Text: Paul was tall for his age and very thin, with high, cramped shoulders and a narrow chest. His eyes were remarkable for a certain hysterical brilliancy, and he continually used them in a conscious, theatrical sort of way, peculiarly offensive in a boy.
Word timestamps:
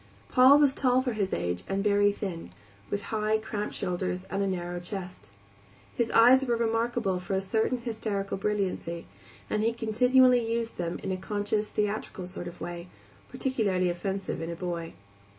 Paul 0.29 0.57
was 0.57 0.73
tall 0.73 1.03
for 1.03 1.13
his 1.13 1.31
age 1.31 1.61
and 1.69 1.83
very 1.83 2.11
thin, 2.11 2.49
with 2.89 3.03
high, 3.13 3.37
cramped 3.37 3.75
shoulders 3.75 4.23
and 4.31 4.41
a 4.41 4.47
narrow 4.47 4.79
chest. 4.79 5.29
His 5.95 6.09
eyes 6.09 6.43
were 6.43 6.55
remarkable 6.55 7.19
for 7.19 7.35
a 7.35 7.39
certain 7.39 7.77
hysterical 7.77 8.37
brilliancy, 8.37 9.05
and 9.47 9.61
he 9.61 9.73
continually 9.73 10.43
used 10.51 10.77
them 10.79 10.97
in 11.03 11.11
a 11.11 11.17
conscious, 11.17 11.69
theatrical 11.69 12.25
sort 12.25 12.47
of 12.47 12.59
way, 12.59 12.87
peculiarly 13.31 13.89
offensive 13.91 14.41
in 14.41 14.49
a 14.49 14.55
boy. 14.55 14.93